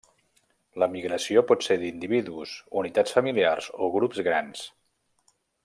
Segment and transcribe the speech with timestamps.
[0.83, 4.69] La migració pot ser d'individus, unitats familiars o grups grans.